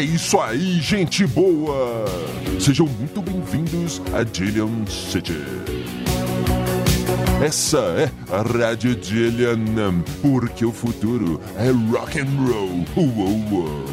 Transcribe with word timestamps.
É 0.00 0.02
isso 0.02 0.40
aí, 0.40 0.80
gente 0.80 1.26
boa! 1.26 2.06
Sejam 2.58 2.86
muito 2.86 3.20
bem-vindos 3.20 4.00
a 4.14 4.22
Dillion 4.22 4.86
City. 4.86 5.36
Essa 7.44 7.80
é 7.80 8.10
a 8.32 8.40
Rádio 8.40 8.96
Dillian, 8.96 10.02
porque 10.22 10.64
o 10.64 10.72
futuro 10.72 11.38
é 11.58 11.68
rock 11.94 12.18
and 12.18 12.30
roll. 12.48 12.86
Uou, 12.96 13.44
uou. 13.52 13.84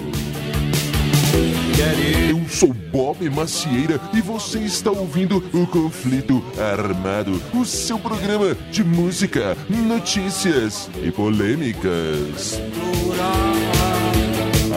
Eu 2.29 2.47
sou 2.47 2.73
Bob 2.73 3.29
Macieira 3.29 3.99
e 4.13 4.21
você 4.21 4.59
está 4.59 4.89
ouvindo 4.89 5.43
o 5.53 5.67
Conflito 5.67 6.41
Armado, 6.57 7.41
o 7.53 7.65
seu 7.65 7.99
programa 7.99 8.55
de 8.71 8.81
música, 8.81 9.57
notícias 9.67 10.89
e 11.03 11.11
polêmicas. 11.11 12.61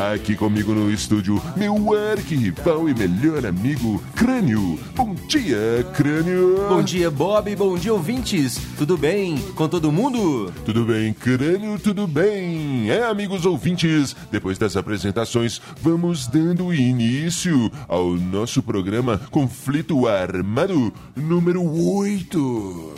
Aqui 0.01 0.35
comigo 0.35 0.73
no 0.73 0.91
estúdio, 0.91 1.43
meu 1.55 1.95
arquirrival 1.95 2.89
e 2.89 2.95
melhor 2.95 3.45
amigo, 3.45 4.03
Crânio. 4.17 4.81
Bom 4.97 5.15
dia, 5.29 5.87
Crânio. 5.95 6.57
Bom 6.71 6.83
dia, 6.83 7.11
Bob. 7.11 7.55
Bom 7.55 7.77
dia, 7.77 7.93
ouvintes. 7.93 8.59
Tudo 8.79 8.97
bem 8.97 9.37
com 9.55 9.69
todo 9.69 9.93
mundo? 9.93 10.51
Tudo 10.65 10.87
bem, 10.87 11.13
Crânio, 11.13 11.79
tudo 11.79 12.07
bem. 12.07 12.91
É, 12.91 13.05
amigos 13.05 13.45
ouvintes, 13.45 14.17
depois 14.33 14.57
das 14.57 14.75
apresentações, 14.75 15.61
vamos 15.83 16.27
dando 16.27 16.73
início 16.73 17.71
ao 17.87 18.15
nosso 18.15 18.63
programa 18.63 19.21
Conflito 19.31 20.09
Armado 20.09 20.91
número 21.15 21.63
8. 21.63 22.95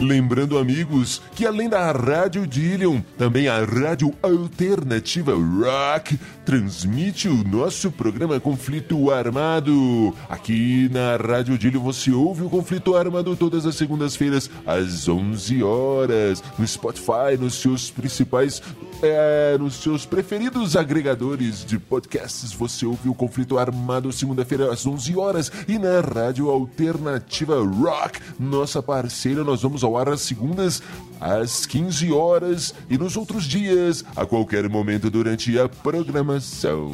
Lembrando, 0.00 0.58
amigos, 0.58 1.22
que 1.34 1.46
além 1.46 1.70
da 1.70 1.90
Rádio 1.90 2.46
Dillion, 2.46 3.00
também 3.16 3.48
a 3.48 3.64
Rádio 3.64 4.12
Alternativa 4.22 5.32
Rock 5.32 6.18
transmite 6.44 7.28
o 7.28 7.42
nosso 7.42 7.90
programa 7.90 8.38
Conflito 8.38 9.10
Armado. 9.10 10.14
Aqui 10.28 10.90
na 10.92 11.16
Rádio 11.16 11.56
Dillion 11.56 11.80
você 11.80 12.10
ouve 12.10 12.42
o 12.42 12.50
Conflito 12.50 12.94
Armado 12.94 13.34
todas 13.36 13.64
as 13.64 13.74
segundas-feiras 13.74 14.50
às 14.66 15.08
11 15.08 15.62
horas 15.62 16.44
no 16.58 16.66
Spotify, 16.66 17.36
nos 17.40 17.54
seus 17.54 17.90
principais, 17.90 18.62
é, 19.02 19.56
nos 19.58 19.76
seus 19.76 20.04
preferidos 20.04 20.76
agregadores 20.76 21.64
de 21.64 21.78
podcasts. 21.78 22.52
Você 22.52 22.84
ouve 22.84 23.08
o 23.08 23.14
Conflito 23.14 23.58
Armado 23.58 24.12
segunda-feira 24.12 24.70
às 24.70 24.86
11 24.86 25.16
horas 25.16 25.50
e 25.66 25.78
na 25.78 26.00
Rádio 26.00 26.50
Alternativa 26.50 27.56
Rock, 27.64 28.20
nossa 28.38 28.82
parceira, 28.82 29.42
nós 29.42 29.62
vamos 29.62 29.85
ao 29.86 29.96
ar 29.96 30.08
às 30.08 30.20
segundas 30.20 30.82
às 31.20 31.64
15 31.66 32.12
horas 32.12 32.74
e 32.90 32.98
nos 32.98 33.16
outros 33.16 33.44
dias, 33.44 34.04
a 34.14 34.26
qualquer 34.26 34.68
momento 34.68 35.10
durante 35.10 35.58
a 35.58 35.68
programação. 35.68 36.92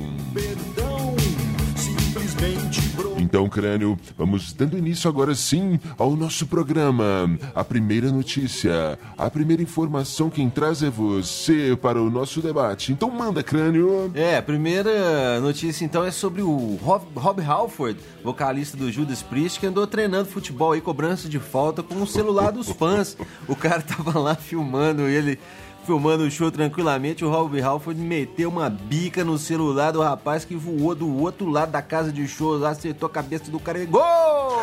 Então, 3.22 3.48
crânio, 3.48 3.96
vamos 4.18 4.52
dando 4.52 4.76
início 4.76 5.08
agora 5.08 5.32
sim 5.32 5.78
ao 5.96 6.16
nosso 6.16 6.44
programa. 6.44 7.30
A 7.54 7.62
primeira 7.62 8.10
notícia, 8.10 8.98
a 9.16 9.30
primeira 9.30 9.62
informação 9.62 10.28
quem 10.28 10.50
traz 10.50 10.82
é 10.82 10.90
você 10.90 11.78
para 11.80 12.02
o 12.02 12.10
nosso 12.10 12.42
debate. 12.42 12.90
Então 12.90 13.08
manda, 13.10 13.40
crânio. 13.40 14.10
É, 14.12 14.36
a 14.36 14.42
primeira 14.42 15.40
notícia 15.40 15.84
então 15.84 16.04
é 16.04 16.10
sobre 16.10 16.42
o 16.42 16.76
Rob, 16.82 17.04
Rob 17.14 17.40
Halford, 17.40 18.00
vocalista 18.24 18.76
do 18.76 18.90
Judas 18.90 19.22
Priest, 19.22 19.60
que 19.60 19.66
andou 19.66 19.86
treinando 19.86 20.28
futebol 20.28 20.72
aí, 20.72 20.80
cobrança 20.80 21.28
de 21.28 21.38
falta 21.38 21.80
com 21.80 22.02
o 22.02 22.06
celular 22.06 22.50
dos 22.50 22.70
fãs. 22.70 23.16
O 23.46 23.54
cara 23.54 23.82
tava 23.82 24.18
lá 24.18 24.34
filmando 24.34 25.02
ele 25.02 25.38
filmando 25.84 26.24
o 26.24 26.30
show 26.30 26.50
tranquilamente, 26.50 27.24
o 27.24 27.30
Rob 27.30 27.60
Halford 27.60 28.00
meteu 28.00 28.48
uma 28.48 28.70
bica 28.70 29.24
no 29.24 29.38
celular 29.38 29.90
do 29.92 30.00
rapaz 30.00 30.44
que 30.44 30.54
voou 30.54 30.94
do 30.94 31.18
outro 31.18 31.48
lado 31.48 31.72
da 31.72 31.82
casa 31.82 32.12
de 32.12 32.26
show, 32.26 32.64
acertou 32.64 33.06
a 33.06 33.10
cabeça 33.10 33.50
do 33.50 33.58
cara 33.58 33.82
e 33.82 33.86
gol! 33.86 34.02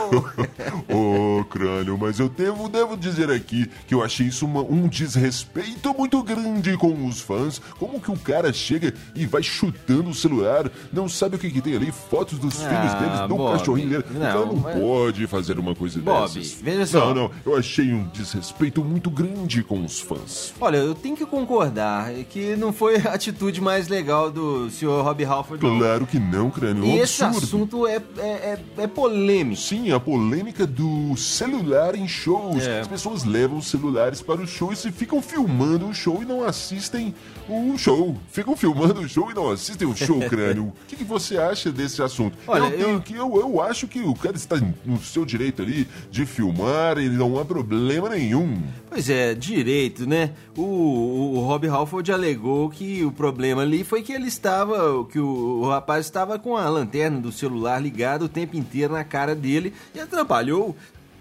Ô, 0.90 1.40
oh, 1.40 1.46
crânio, 1.46 1.98
mas 1.98 2.20
eu 2.20 2.30
devo, 2.30 2.68
devo 2.68 2.98
dizer 2.98 3.30
aqui 3.30 3.70
que 3.88 3.94
eu 3.94 4.04
achei 4.04 4.28
isso 4.28 4.46
uma, 4.46 4.62
um 4.62 4.88
desrespeito 4.88 5.94
muito 5.94 6.22
grande 6.24 6.76
com 6.78 7.06
os 7.06 7.22
fãs. 7.22 7.60
Como 7.78 8.00
que 8.00 8.12
o 8.12 8.18
cara 8.18 8.52
chega 8.52 8.94
e 9.14 9.26
vai 9.26 9.44
chutando 9.44 10.10
o 10.10 10.14
celular, 10.14 10.70
não 10.92 11.08
sabe 11.08 11.36
o 11.36 11.40
que, 11.40 11.52
que 11.52 11.62
tem 11.62 11.76
ali, 11.76 11.92
fotos 11.92 12.40
dos 12.40 12.64
ah, 12.64 12.70
filhos 12.70 12.94
deles, 12.96 13.28
do 13.28 13.36
Bob, 13.36 13.58
cachorrinho 13.58 13.90
dele. 13.90 14.06
Não, 14.12 14.20
o 14.20 14.24
cara 14.24 14.46
não 14.46 14.56
mas... 14.56 14.80
pode 14.80 15.28
fazer 15.28 15.60
uma 15.60 15.76
coisa 15.76 16.00
Bob, 16.00 16.34
dessas. 16.34 16.54
veja 16.54 16.86
só. 16.86 17.14
Não, 17.14 17.24
não, 17.24 17.32
eu 17.46 17.56
achei 17.56 17.94
um 17.94 18.08
desrespeito 18.08 18.84
muito 18.84 19.10
grande 19.10 19.64
com 19.64 19.84
os 19.84 20.00
fãs. 20.00 20.54
Olha, 20.60 20.78
eu 20.78 20.96
tenho 20.96 21.09
que 21.16 21.26
concordar 21.26 22.12
que 22.30 22.56
não 22.56 22.74
foi 22.74 22.98
a 22.98 23.14
atitude 23.14 23.62
mais 23.62 23.88
legal 23.88 24.32
do 24.32 24.70
senhor 24.70 25.04
Rob 25.04 25.24
Halford. 25.24 25.66
Claro 25.66 26.06
que 26.06 26.20
não, 26.20 26.50
crânio. 26.50 26.86
E 26.86 26.88
um 26.88 26.98
esse 26.98 27.24
absurdo. 27.24 27.46
assunto 27.46 27.88
é, 27.88 28.02
é, 28.18 28.22
é, 28.28 28.60
é, 28.78 28.88
polêmico. 28.88 29.62
Sim, 29.62 29.92
a 29.92 30.00
polêmica 30.00 30.66
do 30.66 31.16
celular 31.16 31.96
em 31.96 32.08
shows. 32.08 32.66
É. 32.66 32.82
As 32.82 32.88
pessoas 32.88 33.24
levam 33.24 33.58
os 33.58 33.68
celulares 33.68 34.22
para 34.22 34.42
os 34.42 34.50
shows 34.50 34.84
e 34.86 34.92
ficam 34.92 35.22
filmando 35.22 35.88
o 35.88 35.94
show 35.94 36.22
e 36.22 36.26
não 36.26 36.44
assistem 36.44 37.14
o 37.48 37.78
show. 37.78 38.16
Ficam 38.32 38.56
filmando 38.56 39.02
o 39.02 39.10
show 39.10 39.32
e 39.32 39.34
não 39.34 39.50
assistem 39.50 39.88
o 39.88 39.96
show, 39.96 40.20
crânio. 40.30 40.66
O 40.66 40.74
que, 40.88 40.96
que 40.96 41.04
você 41.04 41.38
acha 41.38 41.72
desse 41.72 42.02
assunto? 42.02 42.38
Olha, 42.48 42.64
eu, 42.64 42.78
tenho 42.78 43.02
que, 43.02 43.14
eu, 43.16 43.40
eu 43.40 43.62
acho 43.62 43.88
que 43.88 44.02
o 44.02 44.14
cara 44.14 44.36
está 44.36 44.58
no 44.86 45.00
seu 45.00 45.26
direito 45.26 45.62
ali 45.62 45.88
de 46.12 46.26
filmar 46.26 46.98
e 46.98 47.10
não 47.10 47.40
há 47.40 47.46
problema 47.46 48.10
nenhum. 48.10 48.62
Pois 48.90 49.10
é, 49.10 49.34
direito, 49.34 50.08
né? 50.08 50.32
O, 50.58 50.64
o 51.00 51.40
Rob 51.42 51.68
Halford 51.68 52.12
alegou 52.12 52.70
que 52.70 53.04
o 53.04 53.12
problema 53.12 53.62
ali 53.62 53.84
foi 53.84 54.02
que 54.02 54.14
ele 54.14 54.28
estava, 54.28 55.06
que 55.06 55.20
o, 55.20 55.62
o 55.62 55.70
rapaz 55.70 56.06
estava 56.06 56.38
com 56.38 56.56
a 56.56 56.68
lanterna 56.70 57.20
do 57.20 57.32
celular 57.32 57.82
ligada 57.82 58.26
o 58.26 58.30
tempo 58.30 58.56
inteiro 58.56 58.94
na 58.94 59.04
cara 59.04 59.36
dele 59.36 59.74
e 59.94 60.00
atrapalhou 60.00 60.76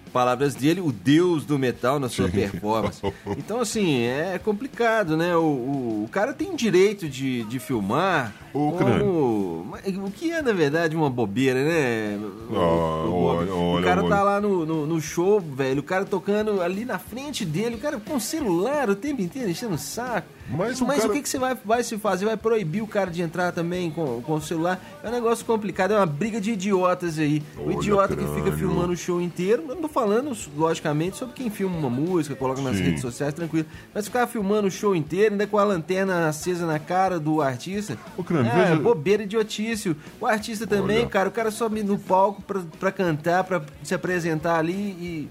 palavras 0.09 0.55
dele, 0.55 0.81
o 0.81 0.91
deus 0.93 1.45
do 1.45 1.59
metal 1.59 1.99
na 1.99 2.09
sua 2.09 2.29
performance. 2.31 3.01
Então, 3.37 3.61
assim, 3.61 4.03
é 4.03 4.39
complicado, 4.43 5.17
né? 5.17 5.37
O, 5.37 5.41
o, 5.41 6.05
o 6.05 6.09
cara 6.09 6.33
tem 6.33 6.55
direito 6.57 7.09
de, 7.09 7.45
de 7.45 7.59
filmar. 7.59 8.33
O 8.53 8.73
como... 8.73 9.59
O 10.05 10.11
que 10.11 10.33
é, 10.33 10.43
na 10.43 10.53
verdade, 10.53 10.97
uma 10.97 11.11
bobeira, 11.11 11.63
né? 11.63 12.19
Oh, 12.51 12.55
olha, 12.55 13.53
olha, 13.53 13.81
o 13.81 13.85
cara 13.85 14.01
olha. 14.03 14.09
tá 14.09 14.23
lá 14.23 14.41
no, 14.41 14.67
no, 14.67 14.87
no, 14.87 15.01
show, 15.01 15.41
velho, 15.41 15.81
o 15.81 15.85
cara 15.85 16.05
tocando 16.05 16.61
ali 16.61 16.85
na 16.85 16.99
frente 16.99 17.45
dele, 17.45 17.77
o 17.77 17.79
cara 17.79 18.01
com 18.01 18.17
o 18.17 18.21
celular 18.21 18.91
o 18.91 18.97
tempo 18.97 19.21
inteiro 19.23 19.51
enchendo 19.51 19.75
o 19.75 19.79
saco. 19.79 20.38
Mas, 20.50 20.81
o, 20.81 20.86
Mas 20.86 20.98
cara... 21.00 21.10
o 21.10 21.12
que, 21.14 21.22
que 21.22 21.28
você 21.28 21.38
vai, 21.38 21.56
vai 21.64 21.82
se 21.82 21.98
fazer? 21.98 22.25
Vai 22.25 22.36
proibir 22.36 22.82
o 22.82 22.86
cara 22.86 23.10
de 23.10 23.20
entrar 23.20 23.53
também 23.53 23.91
com, 23.91 24.22
com 24.22 24.34
o 24.34 24.41
celular? 24.41 24.81
É 25.03 25.09
um 25.09 25.12
negócio 25.12 25.44
complicado, 25.44 25.92
é 25.92 25.97
uma 25.97 26.06
briga 26.06 26.41
de 26.41 26.53
idiotas 26.53 27.19
aí. 27.19 27.42
o 27.56 27.66
Olha, 27.66 27.75
idiota 27.76 28.16
que 28.16 28.25
crânio. 28.25 28.44
fica 28.44 28.56
filmando 28.56 28.92
o 28.92 28.97
show 28.97 29.20
inteiro, 29.20 29.62
eu 29.69 29.75
não 29.75 29.82
tô 29.82 29.88
falando, 29.88 30.34
logicamente, 30.56 31.16
sobre 31.19 31.34
quem 31.34 31.50
filma 31.50 31.76
uma 31.76 31.91
música, 31.91 32.34
coloca 32.34 32.62
nas 32.62 32.76
Sim. 32.76 32.84
redes 32.84 33.00
sociais, 33.03 33.34
tranquilo. 33.34 33.66
Mas 33.94 34.06
ficar 34.06 34.26
filmando 34.26 34.69
o 34.69 34.70
show 34.70 34.97
inteiro, 34.97 35.32
ainda 35.32 35.47
com 35.47 35.59
a 35.59 35.64
lanterna 35.64 36.28
acesa 36.28 36.66
na 36.66 36.78
cara 36.78 37.20
do 37.20 37.42
artista. 37.42 37.98
Ô, 38.16 38.25
Crânio, 38.25 38.50
é, 38.50 38.54
veja- 38.70 38.76
bobeira, 38.76 39.22
idiotice. 39.25 39.94
O 40.20 40.26
artista 40.26 40.66
também, 40.66 41.00
Olha. 41.00 41.06
cara, 41.09 41.28
o 41.28 41.32
cara 41.32 41.50
sobe 41.50 41.82
no 41.82 41.98
palco 41.98 42.41
pra, 42.42 42.60
pra 42.80 42.91
cantar, 42.92 43.44
pra 43.44 43.60
se 43.82 43.94
apresentar 43.94 44.59
ali 44.59 44.72
e. 44.72 45.28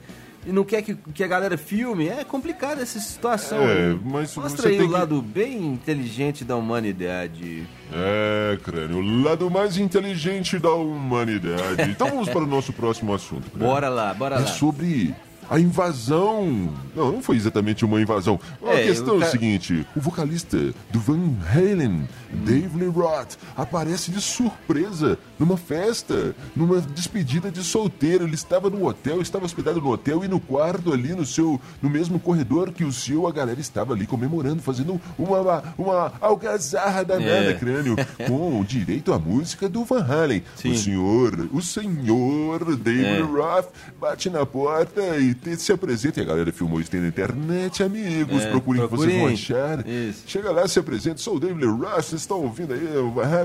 E 0.47 0.52
não 0.52 0.63
quer 0.63 0.81
que, 0.81 0.96
que 1.13 1.24
a 1.24 1.28
galera 1.28 1.58
filme, 1.58 2.08
é 2.08 2.24
complicado 2.24 2.81
essa 2.81 3.00
situação. 3.00 3.59
É, 3.62 3.94
mas 4.03 4.34
Mostra 4.35 4.69
aí 4.69 4.80
o 4.80 4.85
que- 4.88 4.94
lado 4.94 5.22
bem 5.22 5.58
inteligente 5.74 6.46
da 6.46 6.56
humanidade. 6.56 7.68
É, 7.94 8.58
crânio, 8.63 8.97
o 8.97 9.24
lado 9.24 9.50
mais 9.52 9.78
inteligente 9.78 10.58
da 10.58 10.72
humanidade. 10.72 11.90
Então 11.91 12.09
vamos 12.09 12.30
para 12.30 12.40
o 12.44 12.47
nosso 12.47 12.72
próximo 12.72 13.14
assunto. 13.14 13.49
crânio. 13.52 13.67
Bora 13.67 13.90
lá, 13.90 14.14
bora 14.14 14.35
É 14.35 14.40
lá. 14.40 14.46
sobre 14.47 15.14
a 15.49 15.59
invasão. 15.59 16.73
Não, 16.96 17.11
não 17.14 17.22
foi 17.22 17.35
exatamente 17.38 17.85
uma 17.85 18.02
invasão. 18.02 18.40
A 18.66 18.73
É, 18.73 18.84
questão 18.88 19.17
o 19.17 19.23
é 19.23 19.28
o 19.28 19.32
seguinte: 19.32 19.85
o 19.96 19.99
vocalista 20.02 20.58
do 20.91 20.99
Van 20.99 21.20
Halen, 21.53 22.08
Dave 22.46 22.78
Lee 22.78 22.90
Roth, 22.90 23.35
aparece 23.55 24.11
de 24.11 24.22
surpresa 24.22 25.17
numa 25.40 25.58
festa, 25.58 26.35
numa 26.55 26.82
despedida 26.82 27.49
de 27.52 27.64
solteiro. 27.64 28.26
Ele 28.26 28.35
estava 28.35 28.70
no 28.70 28.85
hotel, 28.88 29.22
estava 29.22 29.46
hospedado 29.46 29.79
no 29.82 29.90
hotel 29.90 30.23
e 30.23 30.28
no 30.28 30.40
quarto 30.40 30.94
ali 30.94 31.14
no 31.14 31.26
seu, 31.26 31.59
no 31.82 31.90
mesmo 31.90 32.20
corredor 32.20 32.72
que 32.72 32.84
o 32.84 32.91
seu, 32.91 33.28
a 33.28 33.32
galera 33.32 33.59
estava 33.59 33.94
ali 33.94 34.05
comemorando, 34.08 34.61
fazendo 34.61 34.99
uma, 35.17 35.64
uma 35.78 36.14
algazarra 36.20 37.03
danada, 37.03 37.52
É. 37.52 37.53
crânio, 37.53 37.96
com 38.28 38.64
direito 38.64 39.14
à 39.14 39.20
música 39.20 39.67
do 39.70 39.84
Van 39.84 40.03
Halen. 40.03 40.44
Sim. 40.55 40.72
O 40.72 40.78
senhor, 40.78 41.49
o 41.52 41.61
senhor 41.61 42.76
Dave 42.76 43.05
É. 43.05 43.14
Lee 43.17 43.22
Roth 43.22 43.67
bate 43.99 44.29
na 44.29 44.46
porta 44.46 45.02
e 45.17 45.34
se 45.57 45.72
apresenta. 45.72 46.19
E 46.19 46.23
a 46.23 46.25
galera 46.25 46.51
filmou 46.51 46.79
isso 46.79 46.91
tem 46.91 47.01
na 47.01 47.07
internet, 47.07 47.84
amigos. 47.84 48.43
É, 48.43 48.51
procurem 48.51 48.81
que 48.81 48.95
vocês 48.95 49.13
vão 49.13 49.28
achar. 49.28 49.87
Isso. 49.87 50.23
Chega 50.28 50.51
lá, 50.51 50.67
se 50.67 50.79
apresenta. 50.79 51.17
Sou 51.17 51.35
o 51.35 51.39
Lee 51.39 51.66
Roth, 51.66 52.05
vocês 52.05 52.22
estão 52.22 52.41
ouvindo 52.41 52.73
aí, 52.73 52.81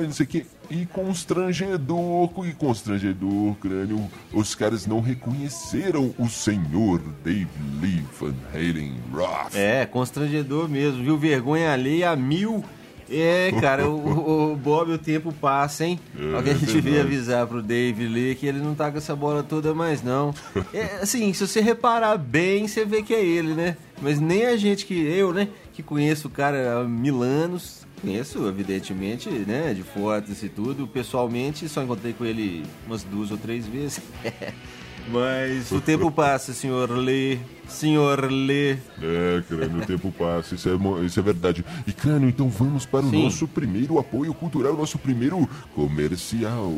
não 0.05 0.13
sei 0.13 0.25
o 0.25 0.29
quê. 0.29 0.47
E 0.71 0.87
constrangedor, 0.87 2.31
e 2.47 2.53
constrangedor, 2.53 3.55
crânio. 3.57 4.11
Os 4.33 4.55
caras 4.55 4.87
não 4.87 5.01
reconheceram 5.01 6.15
o 6.19 6.29
senhor 6.29 7.01
Dave 7.25 7.49
Lee 7.81 8.05
Van 8.19 8.35
Halen 8.55 8.95
Roth. 9.13 9.55
É, 9.55 9.85
constrangedor 9.87 10.69
mesmo, 10.69 11.03
viu? 11.03 11.19
Vergonha 11.19 11.73
alheia 11.73 12.11
a 12.11 12.17
mil. 12.17 12.65
É, 13.13 13.53
cara, 13.61 13.87
o, 13.89 14.53
o 14.53 14.57
Bob, 14.57 14.93
o 14.93 14.99
tempo 14.99 15.33
passa, 15.33 15.85
hein? 15.85 16.01
É, 16.19 16.35
Alguém 16.35 16.55
é 16.55 16.57
devia 16.57 17.03
avisar 17.03 17.47
pro 17.47 17.63
Dave 17.63 18.09
ler 18.09 18.37
que 18.37 18.47
ele 18.47 18.59
não 18.59 18.75
tá 18.75 18.91
com 18.91 18.99
essa 18.99 19.15
bola 19.15 19.43
toda 19.43 19.75
mais, 19.75 20.03
não. 20.03 20.35
É, 20.73 21.03
assim, 21.03 21.33
se 21.35 21.47
você 21.47 21.61
reparar 21.61 22.17
bem, 22.17 22.67
você 22.67 22.85
vê 22.85 23.03
que 23.03 23.13
é 23.13 23.23
ele, 23.23 23.53
né? 23.53 23.77
Mas 24.01 24.19
nem 24.19 24.47
a 24.47 24.57
gente 24.57 24.87
que. 24.87 24.95
Eu, 24.95 25.33
né? 25.33 25.49
Que 25.75 25.83
conheço 25.83 26.29
o 26.29 26.31
cara 26.31 26.81
há 26.81 26.85
mil 26.85 27.23
anos. 27.23 27.87
Conheço, 28.01 28.47
evidentemente, 28.49 29.29
né? 29.29 29.75
De 29.75 29.83
fotos 29.83 30.43
e 30.43 30.49
tudo. 30.49 30.87
Pessoalmente, 30.87 31.69
só 31.69 31.83
encontrei 31.83 32.13
com 32.13 32.25
ele 32.25 32.65
umas 32.87 33.05
duas 33.05 33.31
ou 33.31 33.37
três 33.37 33.67
vezes. 33.67 34.01
Mas 35.11 35.71
o 35.73 35.81
tempo 35.81 36.11
passa, 36.11 36.53
senhor 36.53 36.91
Lê. 36.91 37.39
Senhor 37.69 38.31
Lê. 38.31 38.73
É, 39.01 39.43
crânio, 39.49 39.83
o 39.83 39.87
tempo 39.87 40.13
passa, 40.13 40.55
isso 40.55 40.69
é, 40.69 41.05
isso 41.07 41.19
é 41.19 41.23
verdade. 41.23 41.65
E, 41.87 41.93
crânio, 41.93 42.29
então 42.29 42.49
vamos 42.49 42.85
para 42.85 43.05
o 43.05 43.11
Sim. 43.11 43.25
nosso 43.25 43.49
primeiro 43.49 43.99
apoio 43.99 44.33
cultural, 44.35 44.77
nosso 44.77 44.99
primeiro 44.99 45.49
comercial. 45.75 46.73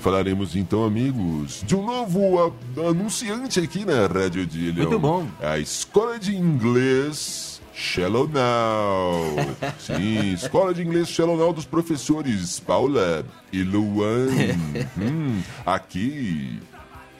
Falaremos 0.00 0.54
então, 0.54 0.84
amigos, 0.84 1.62
de 1.66 1.74
um 1.74 1.84
novo 1.84 2.38
a- 2.76 2.88
anunciante 2.88 3.60
aqui 3.60 3.84
na 3.84 4.06
Rádio 4.06 4.46
Dillion. 4.46 4.84
Muito 4.84 4.98
bom. 4.98 5.26
A 5.40 5.58
Escola 5.58 6.18
de 6.18 6.36
Inglês 6.36 7.60
Shallow 7.74 8.28
Now. 8.28 9.36
Sim, 9.78 10.32
Escola 10.34 10.72
de 10.74 10.82
Inglês 10.82 11.08
Shallow 11.08 11.36
Now 11.36 11.52
dos 11.52 11.64
professores 11.64 12.60
Paula 12.60 13.24
e 13.52 13.62
Luan. 13.62 14.26
Hum, 14.98 15.40
aqui, 15.64 16.58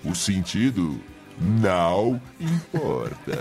o 0.09 0.15
sentido 0.15 1.01
não 1.39 2.21
importa. 2.41 3.39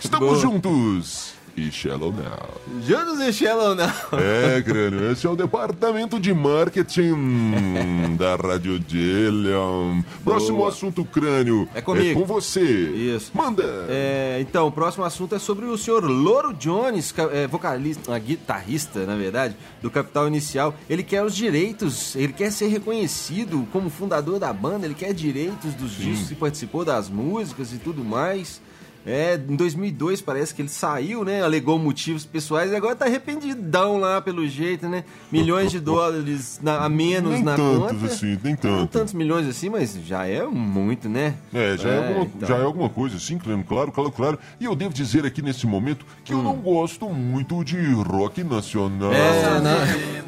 Estamos 0.00 0.28
Boa. 0.28 0.40
juntos 0.40 1.35
e 1.56 1.70
Shallow 1.70 2.12
Now. 2.12 2.82
Juntos 2.86 3.18
e 3.20 3.32
Shallow 3.32 3.74
não. 3.74 3.86
É, 4.18 4.60
crânio, 4.62 5.10
esse 5.10 5.26
é 5.26 5.30
o 5.30 5.34
departamento 5.34 6.20
de 6.20 6.34
marketing 6.34 8.16
da 8.18 8.36
Rádio 8.36 8.78
Dillion. 8.78 10.02
Próximo 10.22 10.58
Boa. 10.58 10.68
assunto, 10.68 11.04
crânio. 11.04 11.66
É 11.74 11.80
comigo. 11.80 12.20
com 12.20 12.26
você. 12.26 12.60
Isso. 12.60 13.30
Manda. 13.34 13.64
É, 13.88 14.38
então, 14.40 14.66
o 14.66 14.72
próximo 14.72 15.04
assunto 15.04 15.34
é 15.34 15.38
sobre 15.38 15.64
o 15.64 15.78
senhor 15.78 16.04
Loro 16.04 16.52
Jones, 16.52 17.14
é, 17.32 17.46
vocalista, 17.46 18.14
ah, 18.14 18.18
guitarrista, 18.18 19.06
na 19.06 19.16
verdade, 19.16 19.56
do 19.80 19.90
Capital 19.90 20.28
Inicial. 20.28 20.74
Ele 20.90 21.02
quer 21.02 21.22
os 21.22 21.34
direitos, 21.34 22.14
ele 22.14 22.32
quer 22.32 22.52
ser 22.52 22.66
reconhecido 22.68 23.66
como 23.72 23.88
fundador 23.88 24.38
da 24.38 24.52
banda, 24.52 24.84
ele 24.84 24.94
quer 24.94 25.14
direitos 25.14 25.74
dos 25.74 25.92
discos 25.96 26.28
que 26.28 26.34
participou 26.34 26.84
das 26.84 27.08
músicas 27.08 27.72
e 27.72 27.78
tudo 27.78 28.04
mais. 28.04 28.60
É, 29.06 29.40
em 29.48 29.54
2002 29.54 30.20
parece 30.20 30.52
que 30.52 30.60
ele 30.62 30.68
saiu, 30.68 31.24
né? 31.24 31.42
Alegou 31.42 31.78
motivos 31.78 32.24
pessoais 32.26 32.72
e 32.72 32.74
agora 32.76 32.96
tá 32.96 33.04
arrependidão 33.04 33.98
lá 33.98 34.20
pelo 34.20 34.46
jeito, 34.48 34.88
né? 34.88 35.04
Milhões 35.30 35.70
de 35.70 35.78
dólares 35.78 36.58
na- 36.62 36.78
a 36.84 36.88
menos 36.88 37.32
Nem 37.34 37.44
na 37.44 37.54
tantos 37.56 37.92
conta. 38.00 38.06
assim, 38.06 38.38
nem 38.42 38.52
Não 38.54 38.56
tanto. 38.60 38.86
tantos 38.88 39.14
milhões 39.14 39.46
assim, 39.46 39.68
mas 39.70 39.94
já 40.04 40.26
é 40.26 40.44
muito, 40.44 41.08
né? 41.08 41.34
É, 41.54 41.76
já 41.78 41.88
é, 41.88 42.08
alguma, 42.08 42.24
então. 42.24 42.48
já 42.48 42.56
é 42.56 42.62
alguma 42.62 42.88
coisa, 42.88 43.18
sim, 43.20 43.38
claro, 43.38 43.62
claro, 43.64 43.92
claro, 43.92 44.10
claro. 44.12 44.38
E 44.58 44.64
eu 44.64 44.74
devo 44.74 44.92
dizer 44.92 45.24
aqui 45.24 45.40
nesse 45.40 45.66
momento 45.66 46.04
que 46.24 46.32
eu 46.32 46.42
não 46.42 46.56
gosto 46.56 47.08
muito 47.08 47.62
de 47.64 47.76
rock 47.92 48.42
nacional. 48.42 49.10
Hum. 49.10 49.14
É, 49.14 49.60
né? 49.60 50.24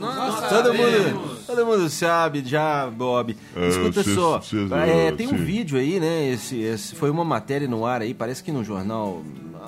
todo, 0.49 0.73
mundo, 0.75 1.38
todo 1.49 1.65
mundo 1.65 1.89
sabe 1.89 2.45
já, 2.45 2.87
Bob. 2.91 3.35
É, 3.57 3.69
Escuta 3.69 4.03
só, 4.05 4.41
é, 4.85 5.07
é, 5.07 5.13
tem 5.13 5.27
um 5.27 5.31
sim. 5.31 5.37
vídeo 5.45 5.79
aí, 5.79 5.99
né? 5.99 6.29
Esse, 6.29 6.61
esse 6.61 6.95
foi 6.95 7.09
uma 7.09 7.25
matéria 7.25 7.67
no 7.67 7.87
ar 7.87 8.03
aí, 8.03 8.13
parece 8.13 8.43
que 8.43 8.53
no 8.53 8.63
jornal, 8.63 9.23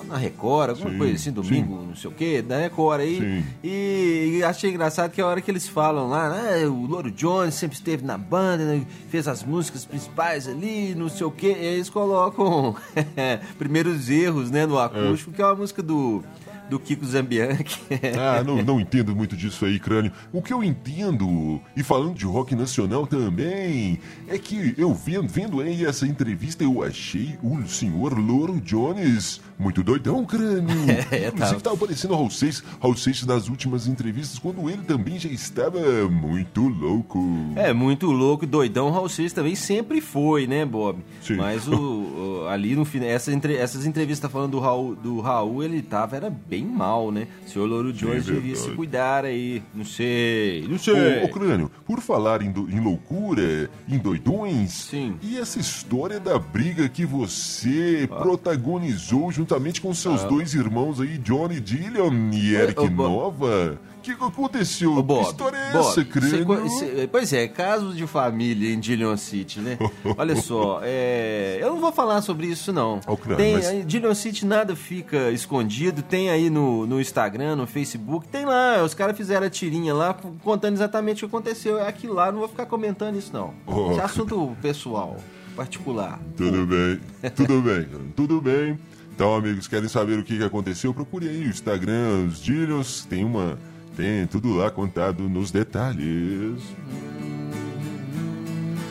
na 0.07 0.15
Record, 0.15 0.69
alguma 0.69 0.91
Sim, 0.91 0.97
coisa 0.99 1.15
assim, 1.15 1.31
domingo, 1.31 1.83
não 1.87 1.95
sei 1.95 2.09
o 2.11 2.13
quê, 2.13 2.41
da 2.41 2.59
Record 2.59 3.01
aí. 3.01 3.17
Sim. 3.19 3.45
E, 3.63 4.37
e 4.37 4.43
achei 4.43 4.69
engraçado 4.69 5.11
que 5.11 5.19
a 5.19 5.25
hora 5.25 5.41
que 5.41 5.49
eles 5.49 5.67
falam 5.67 6.07
lá, 6.07 6.29
né? 6.29 6.67
O 6.67 6.85
Loro 6.85 7.09
Jones 7.09 7.55
sempre 7.55 7.75
esteve 7.75 8.05
na 8.05 8.17
banda, 8.17 8.63
né, 8.63 8.85
fez 9.09 9.27
as 9.27 9.43
músicas 9.43 9.83
principais 9.83 10.47
ali, 10.47 10.93
não 10.95 11.09
sei 11.09 11.25
o 11.25 11.31
quê. 11.31 11.57
E 11.59 11.65
eles 11.65 11.89
colocam 11.89 12.75
primeiros 13.57 14.07
erros, 14.07 14.51
né, 14.51 14.67
no 14.67 14.77
acústico, 14.77 15.31
que 15.31 15.41
é 15.41 15.45
uma 15.45 15.55
música 15.55 15.81
do, 15.81 16.23
do 16.71 16.79
Kiko 16.79 17.05
Zambianchi. 17.05 17.79
Ah, 18.17 18.43
não, 18.43 18.61
não 18.63 18.79
entendo 18.79 19.15
muito 19.15 19.35
disso 19.35 19.65
aí, 19.65 19.79
crânio. 19.79 20.11
O 20.33 20.41
que 20.41 20.53
eu 20.53 20.63
entendo, 20.63 21.59
e 21.75 21.83
falando 21.83 22.15
de 22.15 22.25
rock 22.25 22.55
nacional 22.55 23.05
também, 23.05 23.99
é 24.27 24.37
que 24.37 24.73
eu 24.77 24.93
vendo, 24.93 25.27
vendo 25.27 25.59
aí 25.61 25.85
essa 25.85 26.07
entrevista, 26.07 26.63
eu 26.63 26.81
achei 26.83 27.37
o 27.43 27.65
senhor 27.67 28.17
Loro 28.17 28.59
Jones 28.61 29.41
muito 29.59 29.83
doidão, 29.83 30.25
crânio. 30.25 30.71
É, 31.11 31.27
Inclusive 31.27 31.35
tava. 31.37 31.61
tava 31.61 31.77
parecendo 31.77 32.13
o 32.13 32.17
Raul 32.17 32.29
Seixas, 32.31 32.63
Raul 32.81 32.95
Seixas 32.95 33.27
nas 33.27 33.47
últimas 33.49 33.85
entrevistas, 33.87 34.39
quando 34.39 34.69
ele 34.69 34.81
também 34.83 35.19
já 35.19 35.29
estava 35.29 35.79
muito 36.09 36.67
louco. 36.67 37.19
É, 37.55 37.73
muito 37.73 38.09
louco, 38.11 38.47
doidão. 38.47 38.89
Raul 38.91 39.09
Seixas 39.09 39.33
também 39.33 39.55
sempre 39.55 39.99
foi, 40.01 40.47
né, 40.47 40.65
Bob? 40.65 40.99
Sim. 41.21 41.35
Mas 41.35 41.67
o, 41.67 41.75
o- 41.75 42.47
ali 42.47 42.75
no 42.75 42.85
final, 42.85 43.07
essa 43.09 43.31
entre- 43.33 43.55
essas 43.55 43.85
entrevistas 43.85 44.31
falando 44.31 44.51
do 44.51 44.59
Raul, 44.59 44.95
do 44.95 45.19
Raul, 45.19 45.63
ele 45.63 45.81
tava, 45.81 46.15
era 46.15 46.29
bem 46.29 46.60
mal, 46.65 47.11
né? 47.11 47.27
O 47.45 47.49
senhor 47.49 47.65
Louro 47.67 47.91
Jones 47.93 48.25
devia 48.25 48.41
verdade. 48.41 48.57
se 48.59 48.71
cuidar 48.71 49.25
aí. 49.25 49.61
Não 49.73 49.85
sei, 49.85 50.65
não 50.69 50.77
sei. 50.79 51.21
Ô, 51.21 51.25
ô, 51.25 51.29
Crânio, 51.29 51.71
por 51.85 51.99
falar 52.01 52.41
em, 52.41 52.51
do- 52.51 52.69
em 52.69 52.79
loucura, 52.79 53.69
em 53.87 53.97
doidões, 53.97 54.71
Sim. 54.71 55.15
e 55.21 55.37
essa 55.37 55.59
história 55.59 56.19
da 56.19 56.37
briga 56.39 56.87
que 56.89 57.05
você 57.05 58.07
Ah. 58.11 58.15
protagonizou 58.21 59.31
juntamente 59.31 59.81
com 59.81 59.93
seus 59.93 60.23
dois 60.23 60.53
irmãos 60.53 60.99
aí, 61.01 61.17
Johnny 61.17 61.59
Dillion 61.59 62.13
e 62.33 62.53
Eric 62.55 62.79
ô. 62.79 62.89
Nova? 62.89 63.79
O 63.97 64.01
que 64.03 64.11
aconteceu? 64.13 64.95
Ô, 64.97 65.03
Bob, 65.03 65.25
que 65.25 65.29
história 65.29 65.57
é 65.57 65.73
Bob, 65.73 65.87
essa, 65.87 66.03
Crânio? 66.03 66.69
cê 66.71 66.85
cê- 66.95 67.07
pois 67.11 67.31
é, 67.33 67.47
casos 67.47 67.95
de 67.95 68.07
família 68.07 68.73
em 68.73 68.79
Dillon 68.79 69.15
City, 69.15 69.59
né? 69.59 69.77
Olha 70.17 70.35
só, 70.35 70.79
é, 70.83 71.59
eu 71.61 71.69
não 71.69 71.79
vou 71.79 71.91
falar 71.91 72.19
sobre 72.23 72.47
isso, 72.47 72.73
não. 72.73 72.99
Ô, 73.05 73.15
Crânio, 73.15 73.37
tem, 73.37 73.53
mas- 73.53 73.69
em 73.71 73.85
Dillon 73.85 74.15
City 74.15 74.43
nada 74.43 74.75
fica 74.75 75.29
escondido, 75.29 76.01
tem 76.01 76.31
aí 76.31 76.40
no, 76.49 76.85
no 76.87 76.99
Instagram, 76.99 77.55
no 77.55 77.67
Facebook, 77.67 78.27
tem 78.27 78.45
lá, 78.45 78.83
os 78.83 78.93
caras 78.93 79.15
fizeram 79.15 79.47
a 79.47 79.49
tirinha 79.49 79.93
lá 79.93 80.13
contando 80.43 80.73
exatamente 80.73 81.23
o 81.23 81.29
que 81.29 81.35
aconteceu. 81.35 81.77
É 81.77 81.87
aquilo 81.87 82.13
lá, 82.13 82.31
não 82.31 82.39
vou 82.39 82.47
ficar 82.47 82.65
comentando 82.65 83.17
isso, 83.17 83.31
não. 83.33 83.53
Isso 83.91 83.99
é 83.99 84.03
assunto 84.03 84.55
pessoal, 84.61 85.17
particular. 85.55 86.19
Tudo 86.35 86.65
bem, 86.65 86.99
tudo 87.35 87.61
bem, 87.61 87.87
tudo 88.15 88.41
bem. 88.41 88.79
Então, 89.13 89.35
amigos, 89.35 89.67
querem 89.67 89.89
saber 89.89 90.17
o 90.17 90.23
que 90.23 90.37
que 90.37 90.43
aconteceu? 90.43 90.93
Procure 90.93 91.29
aí 91.29 91.43
o 91.43 91.49
Instagram, 91.49 92.25
os 92.27 92.41
Dillions, 92.41 93.05
tem 93.05 93.23
uma... 93.23 93.57
Tem 93.95 94.25
tudo 94.25 94.55
lá 94.55 94.71
contado 94.71 95.27
nos 95.27 95.51
detalhes. 95.51 96.61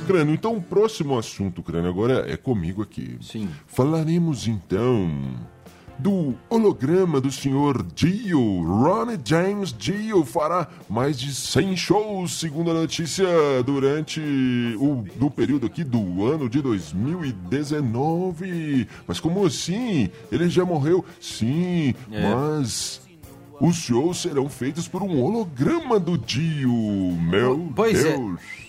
Crânio, 0.06 0.34
então 0.34 0.56
o 0.56 0.62
próximo 0.62 1.18
assunto, 1.18 1.62
Crânio, 1.62 1.88
agora 1.88 2.30
é 2.30 2.36
comigo 2.36 2.82
aqui. 2.82 3.16
Sim. 3.20 3.48
Falaremos 3.66 4.46
então 4.46 5.08
do 6.00 6.34
holograma 6.48 7.20
do 7.20 7.30
senhor 7.30 7.84
Dio. 7.94 8.62
Ronnie 8.62 9.18
James 9.24 9.72
Dio 9.76 10.24
fará 10.24 10.66
mais 10.88 11.18
de 11.18 11.34
100 11.34 11.76
shows, 11.76 12.38
segundo 12.40 12.70
a 12.70 12.74
notícia, 12.74 13.26
durante 13.64 14.20
o 14.78 15.04
do 15.16 15.30
período 15.30 15.66
aqui 15.66 15.84
do 15.84 16.24
ano 16.24 16.48
de 16.48 16.62
2019. 16.62 18.88
Mas 19.06 19.20
como 19.20 19.44
assim? 19.46 20.08
Ele 20.32 20.48
já 20.48 20.64
morreu? 20.64 21.04
Sim, 21.20 21.94
É. 22.10 22.34
mas 22.34 23.02
os 23.60 23.76
shows 23.76 24.22
serão 24.22 24.48
feitos 24.48 24.88
por 24.88 25.02
um 25.02 25.22
holograma 25.22 26.00
do 26.00 26.16
Dio. 26.16 26.72
Meu 26.72 27.70
Pois 27.76 28.02
é. 28.04 28.16